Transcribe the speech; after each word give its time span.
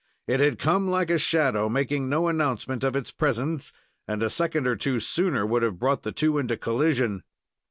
It 0.25 0.39
had 0.39 0.57
come 0.57 0.89
like 0.89 1.11
a 1.11 1.19
shadow, 1.19 1.69
making 1.69 2.09
no 2.09 2.27
announcement 2.27 2.83
of 2.83 2.95
its 2.95 3.11
presence, 3.11 3.71
and 4.07 4.23
a 4.23 4.31
second 4.31 4.65
or 4.65 4.75
two 4.75 4.99
sooner 4.99 5.45
would 5.45 5.61
have 5.61 5.77
brought 5.77 6.01
the 6.01 6.11
two 6.11 6.39
into 6.39 6.57
collision. 6.57 7.21